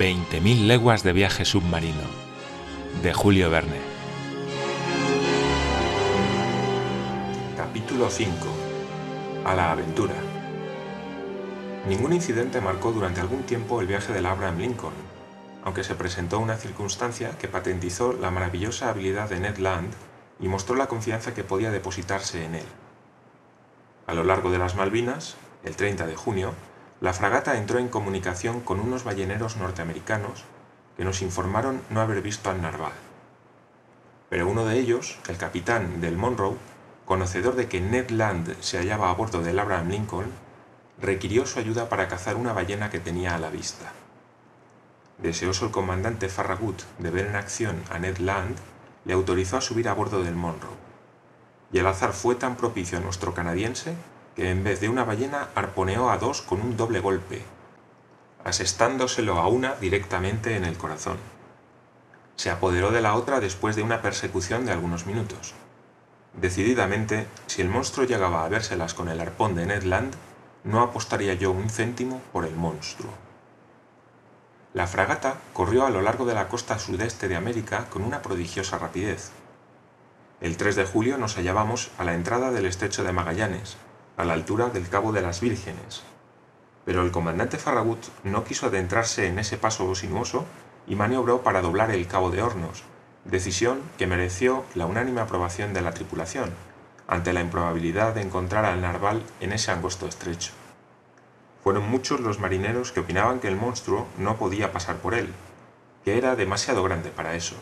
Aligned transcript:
20.000 0.00 0.66
leguas 0.66 1.02
de 1.02 1.12
viaje 1.12 1.44
submarino, 1.44 2.00
de 3.02 3.12
Julio 3.12 3.50
Verne. 3.50 3.76
Capítulo 7.54 8.08
5. 8.08 8.32
A 9.44 9.54
la 9.54 9.72
aventura. 9.72 10.14
Ningún 11.86 12.14
incidente 12.14 12.62
marcó 12.62 12.92
durante 12.92 13.20
algún 13.20 13.42
tiempo 13.42 13.82
el 13.82 13.88
viaje 13.88 14.14
del 14.14 14.24
Abraham 14.24 14.56
Lincoln, 14.56 14.94
aunque 15.64 15.84
se 15.84 15.94
presentó 15.94 16.38
una 16.38 16.56
circunstancia 16.56 17.36
que 17.36 17.48
patentizó 17.48 18.14
la 18.14 18.30
maravillosa 18.30 18.88
habilidad 18.88 19.28
de 19.28 19.40
Ned 19.40 19.58
Land 19.58 19.92
y 20.40 20.48
mostró 20.48 20.76
la 20.76 20.86
confianza 20.86 21.34
que 21.34 21.44
podía 21.44 21.70
depositarse 21.70 22.46
en 22.46 22.54
él. 22.54 22.66
A 24.06 24.14
lo 24.14 24.24
largo 24.24 24.50
de 24.50 24.56
las 24.56 24.76
Malvinas, 24.76 25.36
el 25.62 25.76
30 25.76 26.06
de 26.06 26.16
junio, 26.16 26.54
la 27.00 27.14
fragata 27.14 27.56
entró 27.56 27.78
en 27.78 27.88
comunicación 27.88 28.60
con 28.60 28.78
unos 28.78 29.04
balleneros 29.04 29.56
norteamericanos 29.56 30.44
que 30.96 31.04
nos 31.04 31.22
informaron 31.22 31.80
no 31.88 32.02
haber 32.02 32.20
visto 32.20 32.50
al 32.50 32.60
narval. 32.60 32.92
Pero 34.28 34.46
uno 34.46 34.66
de 34.66 34.78
ellos, 34.78 35.18
el 35.28 35.38
capitán 35.38 36.02
del 36.02 36.18
Monroe, 36.18 36.56
conocedor 37.06 37.56
de 37.56 37.68
que 37.68 37.80
Ned 37.80 38.10
Land 38.10 38.60
se 38.60 38.76
hallaba 38.76 39.10
a 39.10 39.14
bordo 39.14 39.42
del 39.42 39.58
Abraham 39.58 39.88
Lincoln, 39.88 40.30
requirió 41.00 41.46
su 41.46 41.58
ayuda 41.58 41.88
para 41.88 42.06
cazar 42.06 42.36
una 42.36 42.52
ballena 42.52 42.90
que 42.90 43.00
tenía 43.00 43.34
a 43.34 43.38
la 43.38 43.48
vista. 43.48 43.92
Deseoso 45.16 45.64
el 45.64 45.70
comandante 45.70 46.28
Farragut 46.28 46.82
de 46.98 47.10
ver 47.10 47.26
en 47.26 47.36
acción 47.36 47.82
a 47.90 47.98
Ned 47.98 48.18
Land, 48.18 48.56
le 49.06 49.14
autorizó 49.14 49.56
a 49.56 49.62
subir 49.62 49.88
a 49.88 49.94
bordo 49.94 50.22
del 50.22 50.36
Monroe. 50.36 50.76
Y 51.72 51.78
el 51.78 51.86
azar 51.86 52.12
fue 52.12 52.34
tan 52.34 52.56
propicio 52.56 52.98
a 52.98 53.00
nuestro 53.00 53.32
canadiense 53.32 53.94
que 54.40 54.48
en 54.48 54.64
vez 54.64 54.80
de 54.80 54.88
una 54.88 55.04
ballena 55.04 55.50
arponeó 55.54 56.08
a 56.08 56.16
dos 56.16 56.40
con 56.40 56.62
un 56.62 56.74
doble 56.74 57.00
golpe, 57.00 57.42
asestándoselo 58.42 59.36
a 59.36 59.48
una 59.48 59.74
directamente 59.74 60.56
en 60.56 60.64
el 60.64 60.78
corazón. 60.78 61.18
Se 62.36 62.48
apoderó 62.48 62.90
de 62.90 63.02
la 63.02 63.16
otra 63.16 63.40
después 63.40 63.76
de 63.76 63.82
una 63.82 64.00
persecución 64.00 64.64
de 64.64 64.72
algunos 64.72 65.04
minutos. 65.04 65.52
Decididamente, 66.32 67.26
si 67.48 67.60
el 67.60 67.68
monstruo 67.68 68.06
llegaba 68.06 68.46
a 68.46 68.48
vérselas 68.48 68.94
con 68.94 69.10
el 69.10 69.20
arpón 69.20 69.54
de 69.54 69.66
Ned 69.66 69.82
Land, 69.82 70.14
no 70.64 70.80
apostaría 70.80 71.34
yo 71.34 71.50
un 71.50 71.68
céntimo 71.68 72.22
por 72.32 72.46
el 72.46 72.56
monstruo. 72.56 73.12
La 74.72 74.86
fragata 74.86 75.34
corrió 75.52 75.84
a 75.84 75.90
lo 75.90 76.00
largo 76.00 76.24
de 76.24 76.32
la 76.32 76.48
costa 76.48 76.78
sudeste 76.78 77.28
de 77.28 77.36
América 77.36 77.90
con 77.90 78.00
una 78.00 78.22
prodigiosa 78.22 78.78
rapidez. 78.78 79.32
El 80.40 80.56
3 80.56 80.76
de 80.76 80.86
julio 80.86 81.18
nos 81.18 81.36
hallábamos 81.36 81.90
a 81.98 82.04
la 82.04 82.14
entrada 82.14 82.50
del 82.52 82.64
estrecho 82.64 83.04
de 83.04 83.12
Magallanes, 83.12 83.76
a 84.16 84.24
la 84.24 84.34
altura 84.34 84.68
del 84.70 84.88
Cabo 84.88 85.12
de 85.12 85.22
las 85.22 85.40
Vírgenes. 85.40 86.02
Pero 86.84 87.02
el 87.02 87.10
comandante 87.10 87.58
Farragut 87.58 88.04
no 88.24 88.44
quiso 88.44 88.66
adentrarse 88.66 89.26
en 89.26 89.38
ese 89.38 89.58
paso 89.58 89.94
sinuoso 89.94 90.44
y 90.86 90.96
maniobró 90.96 91.42
para 91.42 91.62
doblar 91.62 91.90
el 91.90 92.06
Cabo 92.06 92.30
de 92.30 92.42
Hornos, 92.42 92.84
decisión 93.24 93.80
que 93.98 94.06
mereció 94.06 94.64
la 94.74 94.86
unánime 94.86 95.20
aprobación 95.20 95.72
de 95.72 95.82
la 95.82 95.92
tripulación, 95.92 96.50
ante 97.06 97.32
la 97.32 97.40
improbabilidad 97.40 98.14
de 98.14 98.22
encontrar 98.22 98.64
al 98.64 98.80
narval 98.80 99.22
en 99.40 99.52
ese 99.52 99.70
angosto 99.70 100.06
estrecho. 100.06 100.52
Fueron 101.62 101.88
muchos 101.88 102.20
los 102.20 102.38
marineros 102.38 102.92
que 102.92 103.00
opinaban 103.00 103.40
que 103.40 103.48
el 103.48 103.56
monstruo 103.56 104.06
no 104.16 104.36
podía 104.36 104.72
pasar 104.72 104.96
por 104.96 105.14
él, 105.14 105.32
que 106.04 106.16
era 106.16 106.36
demasiado 106.36 106.82
grande 106.82 107.10
para 107.10 107.34
eso. 107.34 107.56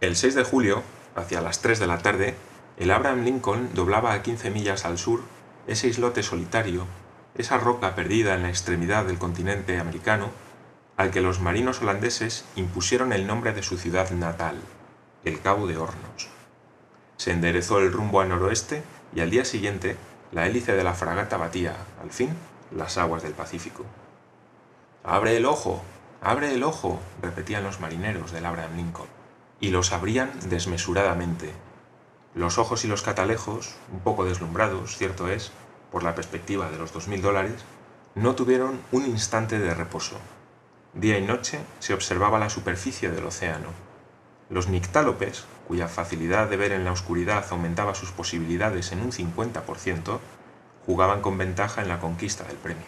El 0.00 0.16
6 0.16 0.34
de 0.34 0.44
julio, 0.44 0.82
hacia 1.14 1.40
las 1.40 1.60
3 1.60 1.78
de 1.78 1.86
la 1.86 1.98
tarde, 1.98 2.34
el 2.80 2.90
Abraham 2.90 3.24
Lincoln 3.24 3.68
doblaba 3.74 4.14
a 4.14 4.22
15 4.22 4.50
millas 4.50 4.86
al 4.86 4.96
sur 4.96 5.20
ese 5.66 5.86
islote 5.86 6.22
solitario, 6.22 6.86
esa 7.34 7.58
roca 7.58 7.94
perdida 7.94 8.34
en 8.34 8.42
la 8.42 8.48
extremidad 8.48 9.04
del 9.04 9.18
continente 9.18 9.78
americano, 9.78 10.30
al 10.96 11.10
que 11.10 11.20
los 11.20 11.40
marinos 11.40 11.82
holandeses 11.82 12.46
impusieron 12.56 13.12
el 13.12 13.26
nombre 13.26 13.52
de 13.52 13.62
su 13.62 13.76
ciudad 13.76 14.10
natal, 14.12 14.56
el 15.26 15.42
Cabo 15.42 15.66
de 15.66 15.76
Hornos. 15.76 16.30
Se 17.18 17.32
enderezó 17.32 17.80
el 17.80 17.92
rumbo 17.92 18.22
al 18.22 18.30
noroeste 18.30 18.82
y 19.14 19.20
al 19.20 19.28
día 19.28 19.44
siguiente 19.44 19.98
la 20.32 20.46
hélice 20.46 20.72
de 20.72 20.82
la 20.82 20.94
fragata 20.94 21.36
batía, 21.36 21.76
al 22.02 22.10
fin, 22.10 22.30
las 22.74 22.96
aguas 22.96 23.22
del 23.22 23.34
Pacífico. 23.34 23.84
¡Abre 25.04 25.36
el 25.36 25.44
ojo! 25.44 25.82
¡Abre 26.22 26.54
el 26.54 26.62
ojo! 26.62 26.98
repetían 27.20 27.62
los 27.62 27.78
marineros 27.78 28.32
del 28.32 28.46
Abraham 28.46 28.76
Lincoln, 28.76 29.08
y 29.60 29.68
los 29.68 29.92
abrían 29.92 30.30
desmesuradamente, 30.48 31.52
los 32.34 32.58
ojos 32.58 32.84
y 32.84 32.88
los 32.88 33.02
catalejos, 33.02 33.74
un 33.92 34.00
poco 34.00 34.24
deslumbrados, 34.24 34.96
cierto 34.96 35.28
es, 35.28 35.50
por 35.90 36.02
la 36.02 36.14
perspectiva 36.14 36.70
de 36.70 36.78
los 36.78 36.92
dos 36.92 37.08
mil 37.08 37.22
dólares, 37.22 37.64
no 38.14 38.34
tuvieron 38.34 38.80
un 38.92 39.06
instante 39.06 39.58
de 39.58 39.74
reposo. 39.74 40.16
Día 40.94 41.18
y 41.18 41.22
noche 41.22 41.60
se 41.80 41.94
observaba 41.94 42.38
la 42.38 42.50
superficie 42.50 43.10
del 43.10 43.26
océano. 43.26 43.68
Los 44.48 44.68
nictálopes, 44.68 45.44
cuya 45.66 45.88
facilidad 45.88 46.48
de 46.48 46.56
ver 46.56 46.72
en 46.72 46.84
la 46.84 46.92
oscuridad 46.92 47.44
aumentaba 47.50 47.94
sus 47.94 48.10
posibilidades 48.10 48.90
en 48.92 49.00
un 49.00 49.12
50%, 49.12 50.18
jugaban 50.86 51.22
con 51.22 51.38
ventaja 51.38 51.82
en 51.82 51.88
la 51.88 52.00
conquista 52.00 52.44
del 52.44 52.56
premio. 52.56 52.86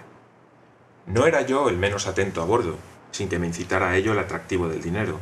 No 1.07 1.27
era 1.27 1.43
yo 1.43 1.69
el 1.69 1.77
menos 1.77 2.07
atento 2.07 2.43
a 2.43 2.45
bordo, 2.45 2.77
sin 3.13 3.29
que 3.29 3.39
me 3.39 3.47
incitara 3.47 3.91
a 3.91 3.97
ello 3.97 4.13
el 4.13 4.19
atractivo 4.19 4.69
del 4.69 4.83
dinero, 4.83 5.19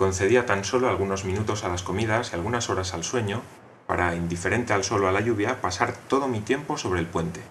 concedía 0.00 0.46
tan 0.46 0.64
solo 0.64 0.88
algunos 0.88 1.26
minutos 1.26 1.62
a 1.62 1.68
las 1.68 1.82
comidas 1.82 2.32
y 2.32 2.34
algunas 2.34 2.70
horas 2.70 2.94
al 2.94 3.04
sueño, 3.04 3.42
para, 3.86 4.14
indiferente 4.14 4.72
al 4.72 4.82
sol 4.82 5.04
o 5.04 5.08
a 5.08 5.12
la 5.12 5.20
lluvia, 5.20 5.60
pasar 5.60 5.92
todo 5.92 6.26
mi 6.26 6.40
tiempo 6.40 6.78
sobre 6.78 7.00
el 7.00 7.06
puente. 7.06 7.42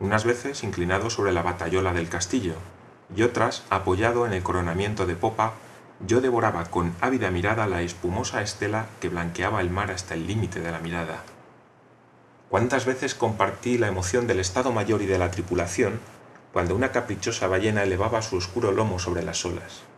Unas 0.00 0.24
veces 0.24 0.64
inclinado 0.64 1.08
sobre 1.08 1.30
la 1.30 1.42
batayola 1.42 1.92
del 1.92 2.08
castillo, 2.08 2.54
y 3.14 3.22
otras 3.22 3.62
apoyado 3.70 4.26
en 4.26 4.32
el 4.32 4.42
coronamiento 4.42 5.06
de 5.06 5.14
popa, 5.14 5.52
yo 6.04 6.20
devoraba 6.20 6.64
con 6.64 6.96
ávida 7.00 7.30
mirada 7.30 7.68
la 7.68 7.82
espumosa 7.82 8.42
estela 8.42 8.86
que 9.00 9.08
blanqueaba 9.08 9.60
el 9.60 9.70
mar 9.70 9.92
hasta 9.92 10.14
el 10.14 10.26
límite 10.26 10.58
de 10.58 10.72
la 10.72 10.80
mirada. 10.80 11.22
¿Cuántas 12.48 12.86
veces 12.86 13.14
compartí 13.14 13.78
la 13.78 13.86
emoción 13.86 14.26
del 14.26 14.40
Estado 14.40 14.72
Mayor 14.72 15.00
y 15.00 15.06
de 15.06 15.18
la 15.18 15.30
tripulación 15.30 16.00
cuando 16.52 16.74
una 16.74 16.90
caprichosa 16.90 17.46
ballena 17.46 17.84
elevaba 17.84 18.20
su 18.20 18.34
oscuro 18.34 18.72
lomo 18.72 18.98
sobre 18.98 19.22
las 19.22 19.44
olas? 19.44 19.91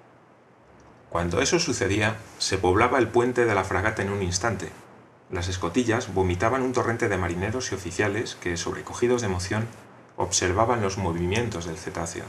Cuando 1.14 1.40
eso 1.40 1.60
sucedía, 1.60 2.16
se 2.38 2.58
poblaba 2.58 2.98
el 2.98 3.06
puente 3.06 3.44
de 3.44 3.54
la 3.54 3.62
fragata 3.62 4.02
en 4.02 4.10
un 4.10 4.20
instante. 4.20 4.72
Las 5.30 5.46
escotillas 5.46 6.12
vomitaban 6.12 6.62
un 6.62 6.72
torrente 6.72 7.08
de 7.08 7.16
marineros 7.16 7.70
y 7.70 7.76
oficiales 7.76 8.34
que, 8.34 8.56
sobrecogidos 8.56 9.20
de 9.20 9.28
emoción, 9.28 9.68
observaban 10.16 10.82
los 10.82 10.98
movimientos 10.98 11.66
del 11.66 11.78
cetáceo. 11.78 12.24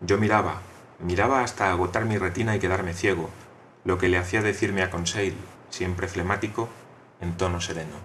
Yo 0.00 0.16
miraba, 0.16 0.62
miraba 0.98 1.42
hasta 1.42 1.70
agotar 1.70 2.06
mi 2.06 2.16
retina 2.16 2.56
y 2.56 2.58
quedarme 2.58 2.94
ciego, 2.94 3.28
lo 3.84 3.98
que 3.98 4.08
le 4.08 4.16
hacía 4.16 4.40
decirme 4.40 4.80
a 4.80 4.90
Conseil, 4.90 5.36
siempre 5.68 6.08
flemático, 6.08 6.70
en 7.20 7.36
tono 7.36 7.60
sereno. 7.60 7.96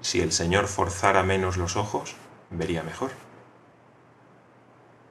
Si 0.00 0.20
el 0.20 0.32
señor 0.32 0.66
forzara 0.66 1.22
menos 1.22 1.58
los 1.58 1.76
ojos, 1.76 2.16
vería 2.50 2.82
mejor. 2.82 3.12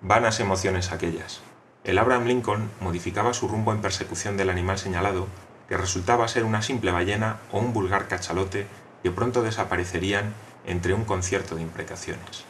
Vanas 0.01 0.41
emociones 0.41 0.91
aquellas. 0.91 1.41
El 1.83 1.97
Abraham 1.97 2.25
Lincoln 2.25 2.69
modificaba 2.79 3.33
su 3.33 3.47
rumbo 3.47 3.71
en 3.71 3.81
persecución 3.81 4.37
del 4.37 4.51
animal 4.51 4.77
señalado, 4.77 5.27
que 5.67 5.77
resultaba 5.77 6.27
ser 6.27 6.43
una 6.43 6.61
simple 6.61 6.91
ballena 6.91 7.39
o 7.51 7.57
un 7.57 7.73
vulgar 7.73 8.07
cachalote 8.07 8.67
que 9.01 9.09
pronto 9.09 9.41
desaparecerían 9.41 10.35
entre 10.67 10.93
un 10.93 11.05
concierto 11.05 11.55
de 11.55 11.63
imprecaciones. 11.63 12.45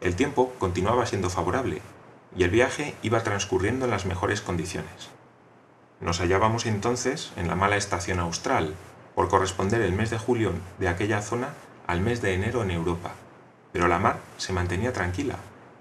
El 0.00 0.16
tiempo 0.16 0.52
continuaba 0.58 1.06
siendo 1.06 1.30
favorable 1.30 1.82
y 2.36 2.42
el 2.42 2.50
viaje 2.50 2.96
iba 3.02 3.22
transcurriendo 3.22 3.84
en 3.84 3.92
las 3.92 4.06
mejores 4.06 4.40
condiciones. 4.40 5.10
Nos 6.00 6.18
hallábamos 6.18 6.66
entonces 6.66 7.30
en 7.36 7.46
la 7.46 7.54
mala 7.54 7.76
estación 7.76 8.18
austral, 8.18 8.74
por 9.14 9.28
corresponder 9.28 9.82
el 9.82 9.92
mes 9.92 10.10
de 10.10 10.18
julio 10.18 10.52
de 10.80 10.88
aquella 10.88 11.22
zona 11.22 11.50
al 11.86 12.00
mes 12.00 12.22
de 12.22 12.34
enero 12.34 12.62
en 12.64 12.72
Europa, 12.72 13.12
pero 13.72 13.86
la 13.86 14.00
mar 14.00 14.18
se 14.36 14.52
mantenía 14.52 14.92
tranquila 14.92 15.36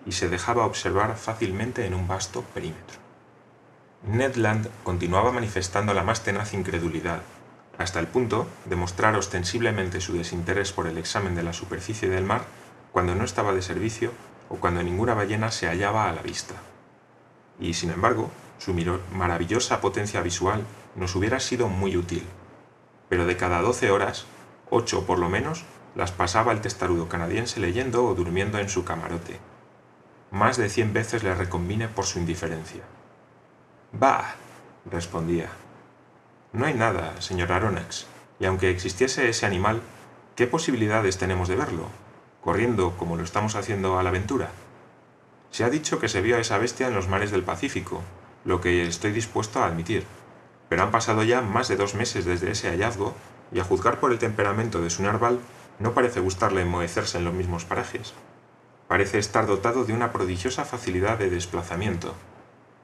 y 0.05 0.13
se 0.13 0.29
dejaba 0.29 0.65
observar 0.65 1.15
fácilmente 1.15 1.85
en 1.85 1.93
un 1.93 2.07
vasto 2.07 2.43
perímetro. 2.53 2.99
Ned 4.07 4.35
Land 4.35 4.69
continuaba 4.83 5.31
manifestando 5.31 5.93
la 5.93 6.03
más 6.03 6.23
tenaz 6.23 6.53
incredulidad, 6.53 7.21
hasta 7.77 7.99
el 7.99 8.07
punto 8.07 8.47
de 8.65 8.75
mostrar 8.75 9.15
ostensiblemente 9.15 10.01
su 10.01 10.13
desinterés 10.13 10.71
por 10.71 10.87
el 10.87 10.97
examen 10.97 11.35
de 11.35 11.43
la 11.43 11.53
superficie 11.53 12.09
del 12.09 12.23
mar 12.23 12.43
cuando 12.91 13.15
no 13.15 13.23
estaba 13.23 13.53
de 13.53 13.61
servicio 13.61 14.11
o 14.49 14.55
cuando 14.55 14.83
ninguna 14.83 15.13
ballena 15.13 15.51
se 15.51 15.67
hallaba 15.67 16.09
a 16.09 16.13
la 16.13 16.21
vista. 16.21 16.55
Y, 17.59 17.73
sin 17.73 17.91
embargo, 17.91 18.31
su 18.57 18.73
maravillosa 19.13 19.79
potencia 19.79 20.21
visual 20.21 20.63
nos 20.95 21.15
hubiera 21.15 21.39
sido 21.39 21.67
muy 21.67 21.95
útil, 21.95 22.23
pero 23.07 23.25
de 23.25 23.37
cada 23.37 23.61
doce 23.61 23.91
horas, 23.91 24.25
ocho 24.69 25.05
por 25.05 25.19
lo 25.19 25.29
menos, 25.29 25.65
las 25.95 26.11
pasaba 26.11 26.51
el 26.51 26.61
testarudo 26.61 27.07
canadiense 27.07 27.59
leyendo 27.59 28.05
o 28.05 28.15
durmiendo 28.15 28.59
en 28.59 28.69
su 28.69 28.83
camarote, 28.83 29.39
más 30.31 30.57
de 30.57 30.69
cien 30.69 30.93
veces 30.93 31.23
le 31.23 31.33
reconvine 31.33 31.87
por 31.87 32.05
su 32.05 32.19
indiferencia. 32.19 32.83
Bah, 33.91 34.35
respondía. 34.85 35.49
No 36.53 36.65
hay 36.65 36.73
nada, 36.73 37.19
señor 37.21 37.51
Aronnax, 37.51 38.05
y 38.39 38.45
aunque 38.45 38.69
existiese 38.69 39.29
ese 39.29 39.45
animal, 39.45 39.81
¿qué 40.35 40.47
posibilidades 40.47 41.17
tenemos 41.17 41.47
de 41.47 41.55
verlo, 41.55 41.87
corriendo 42.41 42.95
como 42.97 43.15
lo 43.15 43.23
estamos 43.23 43.55
haciendo 43.55 43.99
a 43.99 44.03
la 44.03 44.09
aventura? 44.09 44.49
Se 45.51 45.63
ha 45.63 45.69
dicho 45.69 45.99
que 45.99 46.09
se 46.09 46.21
vio 46.21 46.37
a 46.37 46.39
esa 46.39 46.57
bestia 46.57 46.87
en 46.87 46.95
los 46.95 47.07
mares 47.07 47.31
del 47.31 47.43
Pacífico, 47.43 48.01
lo 48.45 48.61
que 48.61 48.87
estoy 48.87 49.11
dispuesto 49.11 49.59
a 49.59 49.65
admitir, 49.65 50.05
pero 50.69 50.83
han 50.83 50.91
pasado 50.91 51.23
ya 51.23 51.41
más 51.41 51.67
de 51.67 51.75
dos 51.75 51.95
meses 51.95 52.25
desde 52.25 52.51
ese 52.51 52.69
hallazgo 52.69 53.15
y 53.51 53.59
a 53.59 53.63
juzgar 53.63 53.99
por 53.99 54.11
el 54.11 54.19
temperamento 54.19 54.81
de 54.81 54.91
su 54.91 55.01
narval, 55.01 55.39
no 55.79 55.93
parece 55.93 56.19
gustarle 56.19 56.61
enmohecerse 56.61 57.17
en 57.17 57.25
los 57.25 57.33
mismos 57.33 57.65
parajes. 57.65 58.13
Parece 58.89 59.19
estar 59.19 59.45
dotado 59.45 59.85
de 59.85 59.93
una 59.93 60.11
prodigiosa 60.11 60.65
facilidad 60.65 61.19
de 61.19 61.29
desplazamiento. 61.29 62.15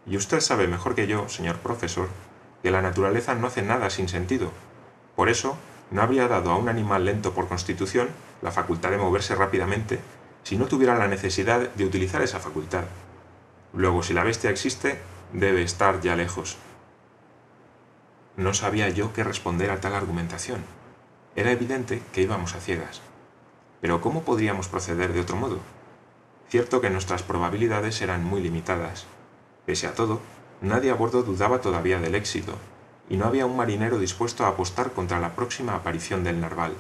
Y 0.06 0.18
usted 0.18 0.40
sabe 0.40 0.68
mejor 0.68 0.94
que 0.94 1.08
yo, 1.08 1.28
señor 1.30 1.58
profesor, 1.58 2.10
que 2.62 2.70
la 2.70 2.84
naturaleza 2.84 3.34
no 3.34 3.48
hace 3.48 3.64
nada 3.64 3.90
sin 3.90 4.08
sentido. 4.08 4.52
Por 5.16 5.30
eso, 5.30 5.58
no 5.90 6.04
habría 6.04 6.28
dado 6.28 6.52
a 6.52 6.58
un 6.58 6.70
animal 6.70 7.06
lento 7.06 7.34
por 7.34 7.48
constitución 7.48 8.10
la 8.44 8.52
facultad 8.52 8.92
de 8.92 9.00
moverse 9.00 9.34
rápidamente 9.34 10.00
si 10.44 10.60
no 10.60 10.68
tuviera 10.68 10.96
la 10.96 11.08
necesidad 11.08 11.72
de 11.74 11.86
utilizar 11.86 12.22
esa 12.22 12.40
facultad. 12.40 12.84
Luego, 13.74 14.04
si 14.04 14.14
la 14.14 14.24
bestia 14.24 14.52
existe, 14.52 15.00
debe 15.34 15.64
estar 15.64 16.02
ya 16.02 16.16
lejos. 16.16 16.58
No 18.38 18.54
sabía 18.54 18.90
yo 18.90 19.12
qué 19.12 19.24
responder 19.24 19.72
a 19.72 19.82
tal 19.82 19.96
argumentación. 19.96 20.64
Era 21.36 21.50
evidente 21.50 22.04
que 22.14 22.22
íbamos 22.22 22.54
a 22.54 22.60
ciegas. 22.60 23.02
Pero 23.82 24.02
¿cómo 24.02 24.22
podríamos 24.22 24.68
proceder 24.68 25.12
de 25.12 25.22
otro 25.22 25.36
modo? 25.36 25.62
Cierto 26.50 26.82
que 26.82 26.90
nuestras 26.90 27.24
probabilidades 27.24 28.02
eran 28.02 28.24
muy 28.24 28.42
limitadas. 28.42 29.06
Pese 29.66 29.88
a 29.88 29.94
todo, 29.94 30.22
nadie 30.62 30.92
a 30.92 30.96
bordo 30.96 31.24
dudaba 31.24 31.62
todavía 31.62 32.00
del 32.00 32.16
éxito, 32.16 32.54
y 33.10 33.18
no 33.18 33.26
había 33.26 33.46
un 33.46 33.58
marinero 33.58 34.00
dispuesto 34.00 34.46
a 34.46 34.50
apostar 34.50 34.92
contra 34.92 35.20
la 35.20 35.36
próxima 35.36 35.76
aparición 35.76 36.24
del 36.24 36.40
narval. 36.40 36.74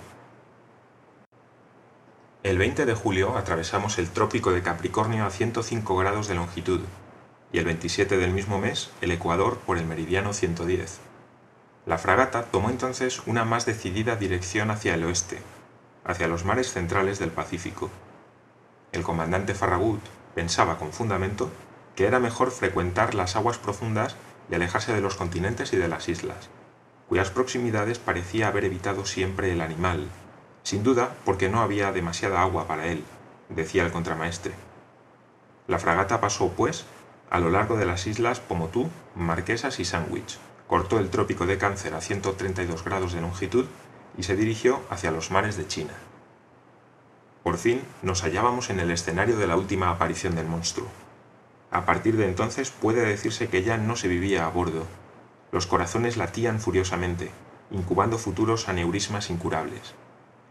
El 2.43 2.59
20 2.59 2.85
de 2.85 2.93
julio 2.93 3.37
atravesamos 3.37 3.97
el 3.97 4.09
trópico 4.11 4.51
de 4.51 4.61
Capricornio 4.61 5.25
a 5.25 5.31
105 5.31 5.97
grados 5.97 6.27
de 6.27 6.35
longitud 6.35 6.81
y 7.51 7.57
el 7.57 7.65
27 7.65 8.17
del 8.17 8.33
mismo 8.33 8.59
mes 8.59 8.91
el 9.01 9.11
Ecuador 9.11 9.57
por 9.65 9.79
el 9.79 9.85
meridiano 9.85 10.31
110. 10.31 10.99
La 11.87 11.97
fragata 11.97 12.43
tomó 12.45 12.69
entonces 12.69 13.23
una 13.25 13.45
más 13.45 13.65
decidida 13.65 14.15
dirección 14.15 14.69
hacia 14.69 14.93
el 14.93 15.05
oeste, 15.05 15.39
hacia 16.03 16.27
los 16.27 16.45
mares 16.45 16.71
centrales 16.71 17.17
del 17.17 17.31
Pacífico. 17.31 17.89
El 18.95 19.03
comandante 19.03 19.53
Farragut 19.53 19.99
pensaba 20.35 20.77
con 20.77 20.93
fundamento 20.93 21.51
que 21.97 22.07
era 22.07 22.21
mejor 22.21 22.49
frecuentar 22.49 23.13
las 23.13 23.35
aguas 23.35 23.57
profundas 23.57 24.15
y 24.49 24.55
alejarse 24.55 24.93
de 24.93 25.01
los 25.01 25.15
continentes 25.15 25.73
y 25.73 25.75
de 25.75 25.89
las 25.89 26.07
islas, 26.07 26.49
cuyas 27.09 27.29
proximidades 27.29 27.99
parecía 27.99 28.47
haber 28.47 28.63
evitado 28.63 29.05
siempre 29.05 29.51
el 29.51 29.59
animal, 29.59 30.07
sin 30.63 30.83
duda 30.83 31.13
porque 31.25 31.49
no 31.49 31.59
había 31.59 31.91
demasiada 31.91 32.41
agua 32.41 32.67
para 32.67 32.87
él, 32.87 33.03
decía 33.49 33.83
el 33.83 33.91
contramaestre. 33.91 34.53
La 35.67 35.77
fragata 35.77 36.21
pasó, 36.21 36.51
pues, 36.51 36.85
a 37.29 37.39
lo 37.39 37.49
largo 37.49 37.75
de 37.75 37.85
las 37.85 38.07
islas 38.07 38.39
Pomotú, 38.39 38.89
Marquesas 39.13 39.81
y 39.81 39.85
Sandwich, 39.85 40.37
cortó 40.67 40.99
el 40.99 41.09
trópico 41.09 41.45
de 41.45 41.57
Cáncer 41.57 41.95
a 41.95 42.01
132 42.01 42.85
grados 42.85 43.11
de 43.11 43.19
longitud 43.19 43.65
y 44.17 44.23
se 44.23 44.37
dirigió 44.37 44.79
hacia 44.89 45.11
los 45.11 45.31
mares 45.31 45.57
de 45.57 45.67
China. 45.67 45.93
Por 47.45 47.59
fin 47.59 47.83
nos 48.01 48.23
hallábamos 48.23 48.71
en 48.71 48.79
el 48.79 48.89
escenario 48.89 49.37
de 49.37 49.45
la 49.45 49.55
última 49.55 49.91
aparición 49.91 50.33
del 50.33 50.47
monstruo. 50.47 50.87
A 51.69 51.85
partir 51.85 52.17
de 52.17 52.25
entonces 52.25 52.71
puede 52.71 53.05
decirse 53.05 53.49
que 53.49 53.61
ya 53.61 53.77
no 53.77 53.95
se 53.95 54.07
vivía 54.07 54.47
a 54.47 54.49
bordo. 54.49 54.87
Los 55.51 55.67
corazones 55.67 56.17
latían 56.17 56.59
furiosamente, 56.59 57.29
incubando 57.69 58.17
futuros 58.17 58.67
aneurismas 58.67 59.29
incurables. 59.29 59.93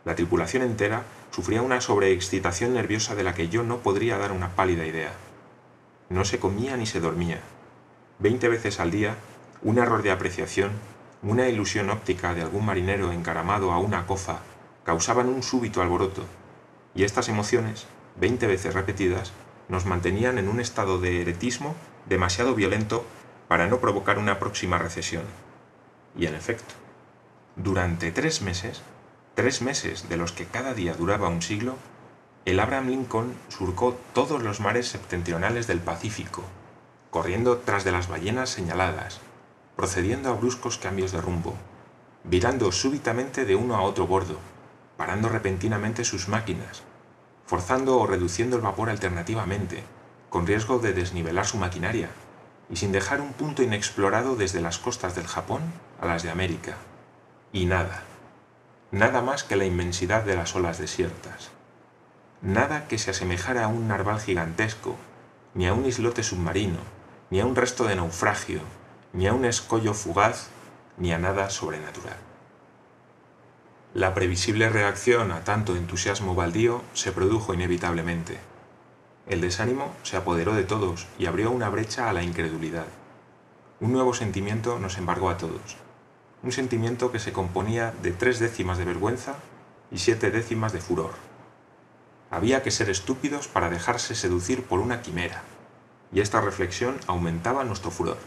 La 0.05 0.15
tripulación 0.15 0.63
entera 0.63 1.03
sufría 1.33 1.63
una 1.63 1.81
sobreexcitación 1.81 2.75
nerviosa 2.75 3.17
de 3.17 3.25
la 3.25 3.35
que 3.35 3.49
yo 3.49 3.65
no 3.65 3.79
podría 3.79 4.17
dar 4.17 4.31
una 4.31 4.51
pálida 4.51 4.87
idea. 4.87 5.15
No 6.11 6.25
se 6.25 6.39
comía 6.39 6.77
ni 6.77 6.87
se 6.87 7.01
dormía. 7.01 7.41
Veinte 8.21 8.49
veces 8.49 8.79
al 8.79 8.93
día, 8.93 9.17
un 9.63 9.79
error 9.79 10.05
de 10.05 10.13
apreciación, 10.13 10.71
una 11.25 11.49
ilusión 11.49 11.91
óptica 11.91 12.35
de 12.35 12.43
algún 12.43 12.65
marinero 12.65 13.11
encaramado 13.11 13.73
a 13.73 13.81
una 13.81 14.07
cofa, 14.07 14.43
causaban 14.85 15.29
un 15.29 15.43
súbito 15.43 15.83
alboroto, 15.83 16.25
y 16.95 17.05
estas 17.05 17.29
emociones, 17.29 17.87
veinte 18.17 18.47
veces 18.47 18.75
repetidas, 18.75 19.33
nos 19.69 19.87
mantenían 19.87 20.39
en 20.39 20.49
un 20.49 20.61
estado 20.61 20.99
de 20.99 21.23
eretismo 21.23 21.75
demasiado 22.09 22.55
violento 22.55 23.05
para 23.49 23.67
no 23.67 23.81
provocar 23.81 24.19
una 24.19 24.39
próxima 24.39 24.79
recesión. 24.79 25.25
Y 26.17 26.27
en 26.27 26.35
efecto, 26.35 26.75
durante 27.57 28.13
tres 28.13 28.43
meses 28.43 28.83
tres 29.35 29.63
meses 29.63 30.09
de 30.09 30.17
los 30.17 30.33
que 30.33 30.47
cada 30.47 30.75
día 30.75 30.95
duraba 30.95 31.29
un 31.29 31.43
siglo, 31.43 31.75
el 32.45 32.61
Abraham 32.61 32.89
Lincoln 32.89 33.35
surcó 33.49 33.99
todos 34.13 34.43
los 34.43 34.61
mares 34.61 34.87
septentrionales 34.87 35.67
del 35.67 35.81
Pacífico, 35.81 36.45
corriendo 37.11 37.59
tras 37.59 37.85
de 37.85 37.91
las 37.91 38.09
ballenas 38.09 38.51
señaladas, 38.51 39.21
procediendo 39.77 40.31
a 40.31 40.35
bruscos 40.35 40.79
cambios 40.79 41.11
de 41.11 41.21
rumbo, 41.21 41.55
virando 42.23 42.71
súbitamente 42.71 43.45
de 43.45 43.57
uno 43.57 43.75
a 43.75 43.83
otro 43.83 44.07
bordo, 44.07 44.39
parando 44.97 45.29
repentinamente 45.29 46.05
sus 46.05 46.29
máquinas, 46.29 46.83
forzando 47.47 47.99
o 47.99 48.07
reduciendo 48.07 48.57
el 48.57 48.63
vapor 48.63 48.91
alternativamente, 48.91 49.83
con 50.31 50.47
riesgo 50.47 50.79
de 50.79 50.93
desnivelar 50.93 51.47
su 51.47 51.59
maquinaria, 51.59 52.09
y 52.71 52.77
sin 52.77 52.93
dejar 52.93 53.21
un 53.21 53.33
punto 53.33 53.63
inexplorado 53.63 54.37
desde 54.37 54.61
las 54.61 54.79
costas 54.79 55.15
del 55.15 55.27
Japón 55.27 55.63
a 56.01 56.07
las 56.07 56.23
de 56.23 56.31
América. 56.31 56.77
Y 57.53 57.67
nada, 57.67 58.03
nada 58.91 59.23
más 59.23 59.45
que 59.45 59.57
la 59.57 59.65
inmensidad 59.65 60.23
de 60.23 60.37
las 60.37 60.55
olas 60.55 60.79
desiertas. 60.79 61.51
Nada 62.43 62.89
que 62.89 62.99
se 62.99 63.11
asemejara 63.11 63.65
a 63.65 63.69
un 63.69 63.89
narval 63.89 64.21
gigantesco, 64.21 64.97
ni 65.55 65.67
a 65.67 65.75
un 65.75 65.87
islote 65.87 66.23
submarino, 66.23 66.79
ni 67.31 67.41
a 67.41 67.47
un 67.47 67.57
resto 67.57 67.85
de 67.85 67.97
naufragio, 67.97 68.61
ni 69.13 69.27
a 69.27 69.35
un 69.35 69.45
escollo 69.45 69.95
fugaz, 69.95 70.49
ni 70.97 71.13
a 71.13 71.19
nada 71.19 71.51
sobrenatural. 71.51 72.34
La 73.95 74.13
previsible 74.13 74.69
reacción 74.69 75.33
a 75.33 75.45
tanto 75.45 75.77
entusiasmo 75.77 76.35
baldío 76.35 76.83
se 76.93 77.13
produjo 77.13 77.55
inevitablemente. 77.55 78.39
El 79.27 79.41
desánimo 79.41 79.95
se 80.03 80.17
apoderó 80.17 80.55
de 80.55 80.65
todos 80.65 81.07
y 81.19 81.27
abrió 81.27 81.51
una 81.51 81.71
brecha 81.71 82.11
a 82.11 82.13
la 82.13 82.23
incredulidad. 82.23 82.87
Un 83.81 83.93
nuevo 83.93 84.13
sentimiento 84.13 84.79
nos 84.79 84.99
embargó 84.99 85.31
a 85.31 85.39
todos 85.39 85.77
un 86.45 86.53
sentimiento 86.53 87.11
que 87.11 87.19
se 87.19 87.33
componía 87.33 87.95
de 88.03 88.13
tres 88.13 88.39
décimas 88.39 88.77
de 88.77 88.85
vergüenza 88.85 89.37
y 89.91 89.99
siete 89.99 90.31
décimas 90.31 90.75
de 90.75 90.81
furor. 90.81 91.13
Había 92.31 92.63
que 92.63 92.71
ser 92.71 92.91
estúpidos 92.91 93.49
para 93.49 93.71
dejarse 93.71 94.15
seducir 94.15 94.63
por 94.63 94.81
una 94.81 95.01
quimera, 95.01 95.43
y 96.13 96.21
esta 96.21 96.43
reflexión 96.43 96.97
aumentaba 97.07 97.65
nuestro 97.65 97.91
furor. 97.91 98.19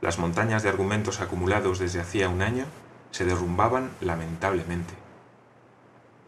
Las 0.00 0.18
montañas 0.18 0.64
de 0.64 0.68
argumentos 0.68 1.20
acumulados 1.20 1.78
desde 1.78 2.00
hacía 2.00 2.28
un 2.28 2.42
año 2.42 2.64
se 3.12 3.24
derrumbaban 3.24 3.92
lamentablemente. 4.00 4.94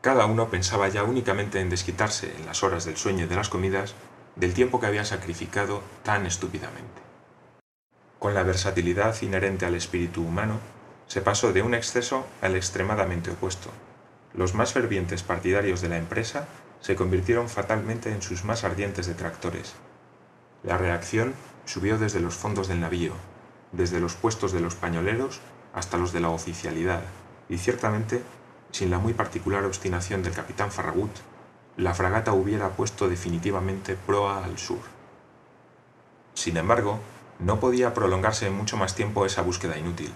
Cada 0.00 0.26
uno 0.26 0.50
pensaba 0.50 0.88
ya 0.88 1.02
únicamente 1.02 1.60
en 1.60 1.70
desquitarse 1.70 2.32
en 2.36 2.46
las 2.46 2.62
horas 2.62 2.84
del 2.84 2.96
sueño 2.96 3.24
y 3.24 3.28
de 3.28 3.36
las 3.36 3.48
comidas 3.48 3.94
del 4.36 4.54
tiempo 4.54 4.78
que 4.78 4.86
había 4.86 5.04
sacrificado 5.04 5.82
tan 6.02 6.26
estúpidamente. 6.26 7.02
Con 8.18 8.34
la 8.34 8.42
versatilidad 8.42 9.20
inherente 9.22 9.66
al 9.66 9.74
espíritu 9.74 10.22
humano, 10.22 10.60
se 11.06 11.20
pasó 11.20 11.52
de 11.52 11.62
un 11.62 11.74
exceso 11.74 12.26
al 12.40 12.56
extremadamente 12.56 13.30
opuesto. 13.30 13.70
Los 14.34 14.54
más 14.54 14.72
fervientes 14.72 15.22
partidarios 15.22 15.80
de 15.80 15.88
la 15.88 15.98
empresa 15.98 16.48
se 16.80 16.96
convirtieron 16.96 17.48
fatalmente 17.48 18.12
en 18.12 18.20
sus 18.20 18.44
más 18.44 18.64
ardientes 18.64 19.06
detractores. 19.06 19.74
La 20.62 20.76
reacción 20.76 21.34
subió 21.64 21.98
desde 21.98 22.20
los 22.20 22.34
fondos 22.34 22.68
del 22.68 22.80
navío, 22.80 23.12
desde 23.72 24.00
los 24.00 24.14
puestos 24.14 24.52
de 24.52 24.60
los 24.60 24.74
pañoleros 24.74 25.40
hasta 25.74 25.98
los 25.98 26.12
de 26.12 26.20
la 26.20 26.30
oficialidad, 26.30 27.02
y 27.48 27.58
ciertamente, 27.58 28.22
sin 28.70 28.90
la 28.90 28.98
muy 28.98 29.12
particular 29.12 29.64
obstinación 29.64 30.22
del 30.22 30.32
capitán 30.32 30.70
Farragut, 30.70 31.10
la 31.76 31.94
fragata 31.94 32.32
hubiera 32.32 32.70
puesto 32.70 33.08
definitivamente 33.08 33.96
proa 33.96 34.44
al 34.44 34.58
sur. 34.58 34.78
Sin 36.34 36.56
embargo, 36.56 37.00
no 37.40 37.58
podía 37.58 37.94
prolongarse 37.94 38.48
mucho 38.50 38.76
más 38.76 38.94
tiempo 38.94 39.26
esa 39.26 39.42
búsqueda 39.42 39.76
inútil. 39.76 40.12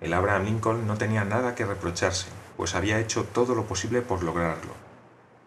El 0.00 0.14
Abraham 0.14 0.44
Lincoln 0.44 0.86
no 0.86 0.96
tenía 0.96 1.24
nada 1.24 1.54
que 1.54 1.66
reprocharse, 1.66 2.26
pues 2.56 2.74
había 2.74 2.98
hecho 2.98 3.24
todo 3.24 3.54
lo 3.54 3.64
posible 3.64 4.02
por 4.02 4.22
lograrlo. 4.22 4.72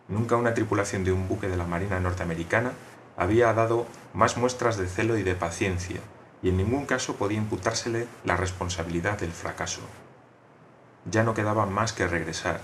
Nunca 0.08 0.36
una 0.36 0.54
tripulación 0.54 1.04
de 1.04 1.12
un 1.12 1.28
buque 1.28 1.48
de 1.48 1.58
la 1.58 1.66
Marina 1.66 2.00
norteamericana 2.00 2.74
había 3.18 3.52
dado 3.54 3.88
más 4.14 4.38
muestras 4.38 4.78
de 4.78 4.88
celo 4.88 5.18
y 5.18 5.24
de 5.24 5.36
paciencia, 5.36 6.00
y 6.46 6.50
en 6.50 6.58
ningún 6.58 6.86
caso 6.86 7.16
podía 7.16 7.40
imputársele 7.40 8.08
la 8.24 8.38
responsabilidad 8.38 9.18
del 9.18 9.32
fracaso. 9.32 9.82
Ya 11.10 11.24
no 11.24 11.34
quedaba 11.34 11.66
más 11.66 11.92
que 11.92 12.08
regresar, 12.08 12.62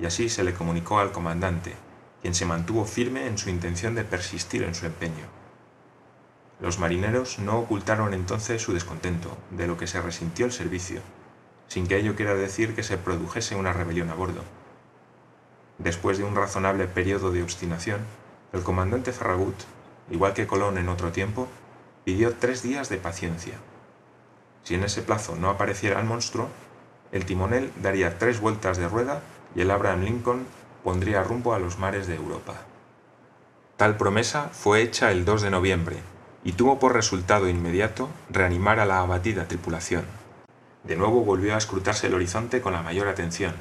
y 0.00 0.06
así 0.06 0.30
se 0.30 0.42
le 0.42 0.54
comunicó 0.54 0.98
al 0.98 1.12
comandante, 1.12 1.74
quien 2.22 2.34
se 2.34 2.46
mantuvo 2.46 2.86
firme 2.86 3.26
en 3.26 3.36
su 3.36 3.50
intención 3.50 3.94
de 3.94 4.04
persistir 4.04 4.62
en 4.62 4.74
su 4.74 4.86
empeño. 4.86 5.26
Los 6.58 6.78
marineros 6.78 7.38
no 7.38 7.58
ocultaron 7.58 8.14
entonces 8.14 8.62
su 8.62 8.72
descontento, 8.72 9.36
de 9.50 9.66
lo 9.66 9.76
que 9.76 9.86
se 9.86 10.00
resintió 10.00 10.46
el 10.46 10.52
servicio, 10.52 11.02
sin 11.68 11.86
que 11.86 11.98
ello 11.98 12.16
quiera 12.16 12.34
decir 12.34 12.74
que 12.74 12.82
se 12.82 12.96
produjese 12.96 13.56
una 13.56 13.74
rebelión 13.74 14.08
a 14.08 14.14
bordo. 14.14 14.42
Después 15.76 16.16
de 16.16 16.24
un 16.24 16.34
razonable 16.34 16.86
periodo 16.86 17.30
de 17.30 17.42
obstinación, 17.42 18.00
el 18.54 18.62
comandante 18.62 19.12
Farragut 19.12 19.56
igual 20.10 20.32
que 20.32 20.46
Colón 20.46 20.78
en 20.78 20.88
otro 20.88 21.12
tiempo, 21.12 21.46
pidió 22.04 22.34
tres 22.34 22.62
días 22.62 22.88
de 22.88 22.96
paciencia. 22.96 23.54
Si 24.64 24.74
en 24.74 24.84
ese 24.84 25.02
plazo 25.02 25.36
no 25.36 25.50
apareciera 25.50 26.00
el 26.00 26.06
monstruo, 26.06 26.48
el 27.12 27.26
timonel 27.26 27.72
daría 27.80 28.18
tres 28.18 28.40
vueltas 28.40 28.78
de 28.78 28.88
rueda 28.88 29.22
y 29.54 29.60
el 29.60 29.70
Abraham 29.70 30.02
Lincoln 30.02 30.46
pondría 30.82 31.22
rumbo 31.22 31.54
a 31.54 31.58
los 31.58 31.78
mares 31.78 32.06
de 32.06 32.16
Europa. 32.16 32.54
Tal 33.76 33.96
promesa 33.96 34.48
fue 34.52 34.82
hecha 34.82 35.10
el 35.10 35.24
2 35.24 35.42
de 35.42 35.50
noviembre 35.50 35.96
y 36.44 36.52
tuvo 36.52 36.78
por 36.78 36.94
resultado 36.94 37.48
inmediato 37.48 38.08
reanimar 38.30 38.80
a 38.80 38.86
la 38.86 39.00
abatida 39.00 39.46
tripulación. 39.46 40.04
De 40.84 40.96
nuevo 40.96 41.24
volvió 41.24 41.54
a 41.54 41.58
escrutarse 41.58 42.08
el 42.08 42.14
horizonte 42.14 42.60
con 42.60 42.72
la 42.72 42.82
mayor 42.82 43.06
atención, 43.06 43.54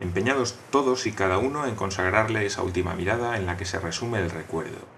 empeñados 0.00 0.58
todos 0.70 1.06
y 1.06 1.12
cada 1.12 1.38
uno 1.38 1.66
en 1.66 1.74
consagrarle 1.74 2.44
esa 2.44 2.62
última 2.62 2.94
mirada 2.94 3.36
en 3.36 3.46
la 3.46 3.56
que 3.56 3.64
se 3.64 3.78
resume 3.78 4.18
el 4.18 4.30
recuerdo. 4.30 4.97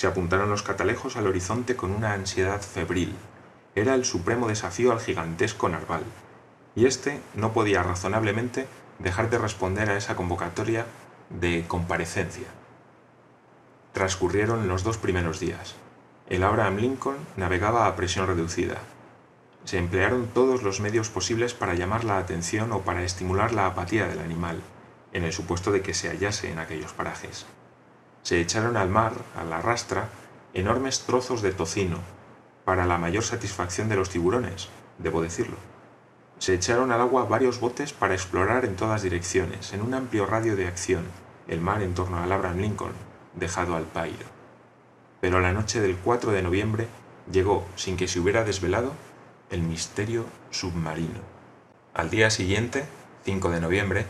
Se 0.00 0.06
apuntaron 0.06 0.48
los 0.48 0.62
catalejos 0.62 1.18
al 1.18 1.26
horizonte 1.26 1.76
con 1.76 1.90
una 1.90 2.14
ansiedad 2.14 2.62
febril. 2.62 3.14
Era 3.74 3.92
el 3.92 4.06
supremo 4.06 4.48
desafío 4.48 4.92
al 4.92 5.00
gigantesco 5.00 5.68
narval, 5.68 6.04
y 6.74 6.86
éste 6.86 7.20
no 7.34 7.52
podía 7.52 7.82
razonablemente 7.82 8.66
dejar 8.98 9.28
de 9.28 9.36
responder 9.36 9.90
a 9.90 9.98
esa 9.98 10.16
convocatoria 10.16 10.86
de 11.28 11.66
comparecencia. 11.68 12.46
Transcurrieron 13.92 14.68
los 14.68 14.84
dos 14.84 14.96
primeros 14.96 15.38
días. 15.38 15.74
El 16.30 16.44
Abraham 16.44 16.78
Lincoln 16.78 17.18
navegaba 17.36 17.86
a 17.86 17.94
presión 17.94 18.26
reducida. 18.26 18.78
Se 19.66 19.76
emplearon 19.76 20.28
todos 20.28 20.62
los 20.62 20.80
medios 20.80 21.10
posibles 21.10 21.52
para 21.52 21.74
llamar 21.74 22.04
la 22.04 22.16
atención 22.16 22.72
o 22.72 22.80
para 22.80 23.02
estimular 23.02 23.52
la 23.52 23.66
apatía 23.66 24.06
del 24.06 24.20
animal, 24.20 24.62
en 25.12 25.24
el 25.24 25.34
supuesto 25.34 25.70
de 25.70 25.82
que 25.82 25.92
se 25.92 26.08
hallase 26.08 26.50
en 26.50 26.58
aquellos 26.58 26.94
parajes. 26.94 27.44
Se 28.22 28.40
echaron 28.40 28.76
al 28.76 28.88
mar, 28.88 29.12
a 29.36 29.44
la 29.44 29.60
rastra, 29.60 30.08
enormes 30.54 31.00
trozos 31.00 31.42
de 31.42 31.52
tocino, 31.52 31.98
para 32.64 32.86
la 32.86 32.98
mayor 32.98 33.22
satisfacción 33.22 33.88
de 33.88 33.96
los 33.96 34.10
tiburones, 34.10 34.68
debo 34.98 35.22
decirlo 35.22 35.56
se 36.40 36.54
echaron 36.54 36.90
al 36.90 37.02
agua 37.02 37.26
varios 37.26 37.60
botes 37.60 37.92
para 37.92 38.14
explorar 38.14 38.64
en 38.64 38.74
todas 38.74 39.02
direcciones, 39.02 39.74
en 39.74 39.82
un 39.82 39.92
amplio 39.92 40.24
radio 40.24 40.56
de 40.56 40.66
acción, 40.66 41.04
el 41.46 41.60
mar 41.60 41.82
en 41.82 41.92
torno 41.92 42.16
al 42.16 42.32
Abraham 42.32 42.60
Lincoln, 42.60 42.94
dejado 43.34 43.76
al 43.76 43.84
pairo. 43.84 44.24
Pero 45.20 45.40
la 45.40 45.52
noche 45.52 45.82
del 45.82 45.96
4 45.96 46.32
de 46.32 46.40
noviembre 46.40 46.88
llegó, 47.30 47.66
sin 47.76 47.98
que 47.98 48.08
se 48.08 48.20
hubiera 48.20 48.42
desvelado, 48.42 48.92
el 49.50 49.60
misterio 49.60 50.24
submarino. 50.50 51.20
Al 51.92 52.08
día 52.08 52.30
siguiente, 52.30 52.86
5 53.26 53.50
de 53.50 53.60
noviembre, 53.60 54.06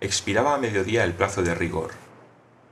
expiraba 0.00 0.54
a 0.54 0.58
mediodía 0.58 1.02
el 1.02 1.14
plazo 1.14 1.42
de 1.42 1.56
rigor. 1.56 1.90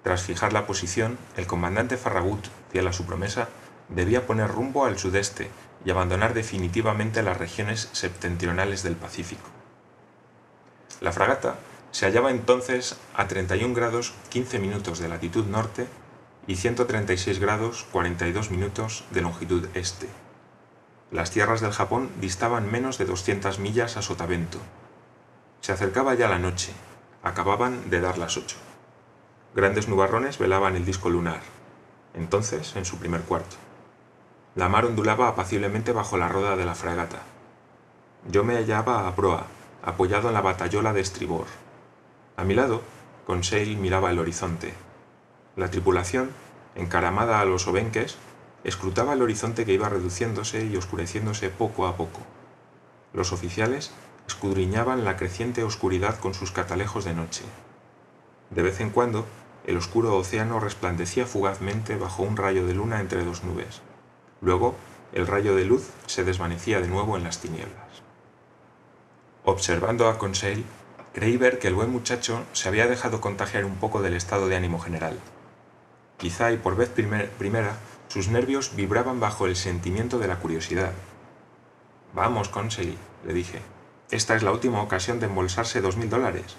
Tras 0.02 0.22
fijar 0.22 0.52
la 0.52 0.66
posición, 0.66 1.18
el 1.36 1.46
comandante 1.46 1.96
Farragut, 1.96 2.46
fiel 2.70 2.88
a 2.88 2.92
su 2.92 3.04
promesa, 3.04 3.48
debía 3.88 4.26
poner 4.26 4.48
rumbo 4.48 4.86
al 4.86 4.98
sudeste 4.98 5.50
y 5.84 5.90
abandonar 5.90 6.34
definitivamente 6.34 7.22
las 7.22 7.36
regiones 7.36 7.88
septentrionales 7.92 8.82
del 8.82 8.96
Pacífico. 8.96 9.48
La 11.00 11.12
fragata 11.12 11.56
se 11.90 12.06
hallaba 12.06 12.30
entonces 12.30 12.96
a 13.14 13.26
31 13.26 13.74
grados 13.74 14.14
15 14.30 14.58
minutos 14.58 14.98
de 14.98 15.08
latitud 15.08 15.44
norte 15.46 15.86
y 16.46 16.56
136 16.56 17.38
grados 17.38 17.86
42 17.90 18.50
minutos 18.50 19.04
de 19.10 19.20
longitud 19.22 19.68
este. 19.74 20.08
Las 21.10 21.30
tierras 21.30 21.60
del 21.60 21.72
Japón 21.72 22.10
distaban 22.20 22.70
menos 22.70 22.98
de 22.98 23.04
200 23.04 23.58
millas 23.58 23.96
a 23.96 24.02
sotavento. 24.02 24.58
Se 25.60 25.72
acercaba 25.72 26.14
ya 26.14 26.28
la 26.28 26.38
noche, 26.38 26.72
acababan 27.22 27.90
de 27.90 28.00
dar 28.00 28.16
las 28.16 28.36
ocho. 28.36 28.56
Grandes 29.52 29.88
nubarrones 29.88 30.38
velaban 30.38 30.76
el 30.76 30.84
disco 30.84 31.10
lunar, 31.10 31.40
entonces 32.14 32.76
en 32.76 32.84
su 32.84 32.98
primer 32.98 33.22
cuarto. 33.22 33.56
La 34.54 34.68
mar 34.68 34.84
ondulaba 34.84 35.26
apaciblemente 35.26 35.90
bajo 35.90 36.16
la 36.16 36.28
roda 36.28 36.54
de 36.54 36.64
la 36.64 36.76
fragata. 36.76 37.22
Yo 38.30 38.44
me 38.44 38.54
hallaba 38.54 39.08
a 39.08 39.16
proa, 39.16 39.46
apoyado 39.82 40.28
en 40.28 40.34
la 40.34 40.40
batallola 40.40 40.92
de 40.92 41.00
estribor. 41.00 41.46
A 42.36 42.44
mi 42.44 42.54
lado, 42.54 42.82
Conseil 43.26 43.76
miraba 43.76 44.12
el 44.12 44.20
horizonte. 44.20 44.72
La 45.56 45.68
tripulación, 45.68 46.30
encaramada 46.76 47.40
a 47.40 47.44
los 47.44 47.66
obenques, 47.66 48.18
escrutaba 48.62 49.14
el 49.14 49.22
horizonte 49.22 49.64
que 49.64 49.72
iba 49.72 49.88
reduciéndose 49.88 50.64
y 50.64 50.76
oscureciéndose 50.76 51.48
poco 51.50 51.88
a 51.88 51.96
poco. 51.96 52.20
Los 53.12 53.32
oficiales 53.32 53.92
escudriñaban 54.28 55.04
la 55.04 55.16
creciente 55.16 55.64
oscuridad 55.64 56.20
con 56.20 56.34
sus 56.34 56.52
catalejos 56.52 57.04
de 57.04 57.14
noche. 57.14 57.42
De 58.50 58.62
vez 58.62 58.80
en 58.80 58.90
cuando, 58.90 59.26
el 59.66 59.76
oscuro 59.76 60.16
océano 60.16 60.60
resplandecía 60.60 61.26
fugazmente 61.26 61.96
bajo 61.96 62.22
un 62.22 62.36
rayo 62.36 62.66
de 62.66 62.74
luna 62.74 63.00
entre 63.00 63.24
dos 63.24 63.44
nubes. 63.44 63.82
Luego, 64.40 64.74
el 65.12 65.26
rayo 65.26 65.54
de 65.54 65.64
luz 65.64 65.90
se 66.06 66.24
desvanecía 66.24 66.80
de 66.80 66.88
nuevo 66.88 67.16
en 67.16 67.24
las 67.24 67.40
tinieblas. 67.40 68.02
Observando 69.44 70.08
a 70.08 70.18
Conseil, 70.18 70.64
creí 71.12 71.36
ver 71.36 71.58
que 71.58 71.68
el 71.68 71.74
buen 71.74 71.90
muchacho 71.90 72.44
se 72.52 72.68
había 72.68 72.86
dejado 72.86 73.20
contagiar 73.20 73.64
un 73.64 73.76
poco 73.76 74.02
del 74.02 74.14
estado 74.14 74.48
de 74.48 74.56
ánimo 74.56 74.78
general. 74.78 75.18
Quizá 76.18 76.52
y 76.52 76.58
por 76.58 76.76
vez 76.76 76.90
primera, 76.90 77.76
sus 78.08 78.28
nervios 78.28 78.76
vibraban 78.76 79.20
bajo 79.20 79.46
el 79.46 79.56
sentimiento 79.56 80.18
de 80.18 80.28
la 80.28 80.38
curiosidad. 80.38 80.92
Vamos, 82.14 82.48
Conseil, 82.48 82.98
le 83.24 83.32
dije. 83.32 83.60
Esta 84.10 84.34
es 84.34 84.42
la 84.42 84.52
última 84.52 84.82
ocasión 84.82 85.20
de 85.20 85.26
embolsarse 85.26 85.80
dos 85.80 85.96
mil 85.96 86.10
dólares. 86.10 86.56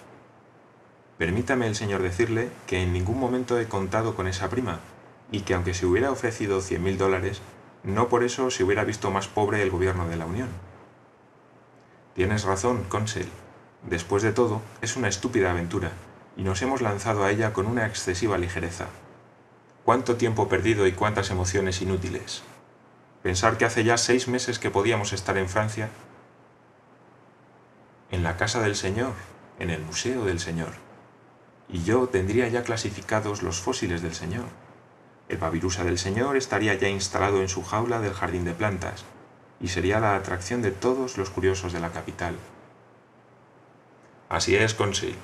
Permítame 1.21 1.67
el 1.67 1.75
señor 1.75 2.01
decirle 2.01 2.49
que 2.65 2.81
en 2.81 2.93
ningún 2.93 3.19
momento 3.19 3.59
he 3.59 3.67
contado 3.67 4.15
con 4.15 4.25
esa 4.25 4.49
prima, 4.49 4.79
y 5.31 5.41
que 5.41 5.53
aunque 5.53 5.75
se 5.75 5.85
hubiera 5.85 6.09
ofrecido 6.09 6.61
cien 6.61 6.81
mil 6.81 6.97
dólares, 6.97 7.43
no 7.83 8.09
por 8.09 8.23
eso 8.23 8.49
se 8.49 8.63
hubiera 8.63 8.85
visto 8.85 9.11
más 9.11 9.27
pobre 9.27 9.61
el 9.61 9.69
gobierno 9.69 10.07
de 10.07 10.15
la 10.15 10.25
Unión. 10.25 10.49
Tienes 12.15 12.43
razón, 12.43 12.85
Conseil. 12.89 13.29
Después 13.87 14.23
de 14.23 14.31
todo, 14.31 14.63
es 14.81 14.95
una 14.95 15.09
estúpida 15.09 15.51
aventura, 15.51 15.91
y 16.37 16.41
nos 16.41 16.59
hemos 16.63 16.81
lanzado 16.81 17.23
a 17.23 17.29
ella 17.29 17.53
con 17.53 17.67
una 17.67 17.85
excesiva 17.85 18.39
ligereza. 18.39 18.87
Cuánto 19.85 20.15
tiempo 20.15 20.49
perdido 20.49 20.87
y 20.87 20.93
cuántas 20.93 21.29
emociones 21.29 21.83
inútiles. 21.83 22.41
Pensar 23.21 23.59
que 23.59 23.65
hace 23.65 23.83
ya 23.83 23.97
seis 23.97 24.27
meses 24.27 24.57
que 24.57 24.71
podíamos 24.71 25.13
estar 25.13 25.37
en 25.37 25.49
Francia, 25.49 25.91
en 28.09 28.23
la 28.23 28.37
casa 28.37 28.59
del 28.59 28.75
Señor, 28.75 29.13
en 29.59 29.69
el 29.69 29.83
Museo 29.83 30.25
del 30.25 30.39
Señor, 30.39 30.71
y 31.71 31.83
yo 31.83 32.07
tendría 32.07 32.47
ya 32.49 32.63
clasificados 32.63 33.43
los 33.43 33.59
fósiles 33.59 34.01
del 34.01 34.13
Señor. 34.13 34.45
El 35.29 35.37
babirusa 35.37 35.85
del 35.85 35.97
señor 35.97 36.35
estaría 36.35 36.73
ya 36.73 36.89
instalado 36.89 37.41
en 37.41 37.47
su 37.47 37.63
jaula 37.63 38.01
del 38.01 38.13
jardín 38.13 38.43
de 38.43 38.51
plantas, 38.51 39.05
y 39.61 39.69
sería 39.69 40.01
la 40.01 40.15
atracción 40.15 40.61
de 40.61 40.71
todos 40.71 41.17
los 41.17 41.29
curiosos 41.29 41.71
de 41.71 41.79
la 41.79 41.91
capital. 41.91 42.35
Así 44.27 44.55
es, 44.57 44.73
Conseil. 44.73 45.15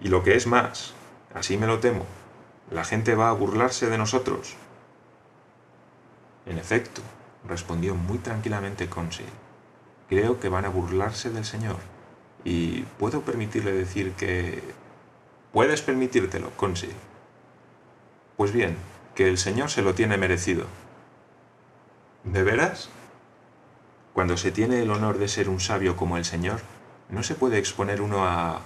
Y 0.00 0.08
lo 0.08 0.24
que 0.24 0.34
es 0.34 0.48
más, 0.48 0.94
así 1.32 1.56
me 1.56 1.68
lo 1.68 1.78
temo, 1.78 2.06
la 2.72 2.84
gente 2.84 3.14
va 3.14 3.28
a 3.28 3.34
burlarse 3.34 3.88
de 3.88 3.98
nosotros. 3.98 4.56
En 6.46 6.58
efecto, 6.58 7.02
respondió 7.46 7.94
muy 7.94 8.18
tranquilamente 8.18 8.88
Conseil, 8.88 9.30
creo 10.08 10.40
que 10.40 10.48
van 10.48 10.64
a 10.64 10.70
burlarse 10.70 11.30
del 11.30 11.44
señor. 11.44 11.76
Y 12.42 12.82
puedo 12.98 13.20
permitirle 13.20 13.72
decir 13.72 14.12
que... 14.14 14.87
Puedes 15.52 15.82
permitírtelo, 15.82 16.50
Conseil. 16.56 16.94
Pues 18.36 18.52
bien, 18.52 18.76
que 19.14 19.28
el 19.28 19.38
Señor 19.38 19.70
se 19.70 19.82
lo 19.82 19.94
tiene 19.94 20.16
merecido. 20.16 20.66
¿De 22.24 22.42
veras? 22.42 22.90
Cuando 24.12 24.36
se 24.36 24.52
tiene 24.52 24.82
el 24.82 24.90
honor 24.90 25.18
de 25.18 25.28
ser 25.28 25.48
un 25.48 25.60
sabio 25.60 25.96
como 25.96 26.16
el 26.16 26.24
Señor, 26.24 26.60
no 27.08 27.22
se 27.22 27.34
puede 27.34 27.58
exponer 27.58 28.02
uno 28.02 28.26
a... 28.26 28.60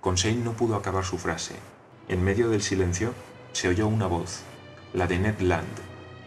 Conseil 0.00 0.44
no 0.44 0.52
pudo 0.52 0.76
acabar 0.76 1.04
su 1.04 1.18
frase. 1.18 1.54
En 2.08 2.22
medio 2.22 2.50
del 2.50 2.62
silencio 2.62 3.14
se 3.52 3.68
oyó 3.68 3.86
una 3.86 4.06
voz, 4.06 4.42
la 4.92 5.06
de 5.06 5.18
Ned 5.18 5.40
Land, 5.40 5.78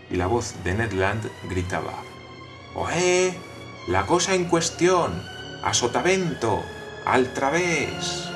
y 0.10 0.16
la 0.16 0.28
voz 0.28 0.56
de 0.64 0.74
Ned 0.74 0.94
Land 0.94 1.30
gritaba, 1.50 1.94
¡Oé! 2.76 3.38
La 3.88 4.06
cosa 4.06 4.34
en 4.34 4.46
cuestión, 4.46 5.22
a 5.64 5.74
sotavento, 5.74 6.64
al 7.06 7.34
través. 7.34 8.35